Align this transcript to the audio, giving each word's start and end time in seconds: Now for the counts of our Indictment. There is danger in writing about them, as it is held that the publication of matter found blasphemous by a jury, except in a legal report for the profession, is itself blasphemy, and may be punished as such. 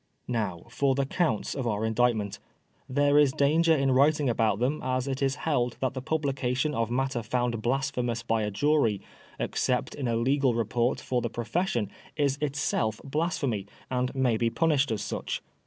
Now 0.27 0.63
for 0.67 0.95
the 0.95 1.05
counts 1.05 1.53
of 1.53 1.67
our 1.67 1.85
Indictment. 1.85 2.39
There 2.89 3.19
is 3.19 3.31
danger 3.33 3.75
in 3.77 3.91
writing 3.91 4.29
about 4.31 4.57
them, 4.57 4.81
as 4.83 5.07
it 5.07 5.21
is 5.21 5.35
held 5.45 5.77
that 5.79 5.93
the 5.93 6.01
publication 6.01 6.73
of 6.73 6.89
matter 6.89 7.21
found 7.21 7.61
blasphemous 7.61 8.23
by 8.23 8.41
a 8.41 8.49
jury, 8.49 8.99
except 9.39 9.93
in 9.93 10.07
a 10.07 10.15
legal 10.15 10.55
report 10.55 10.99
for 10.99 11.21
the 11.21 11.29
profession, 11.29 11.91
is 12.17 12.39
itself 12.41 12.99
blasphemy, 13.03 13.67
and 13.91 14.15
may 14.15 14.37
be 14.37 14.49
punished 14.49 14.89
as 14.91 15.03
such. 15.03 15.43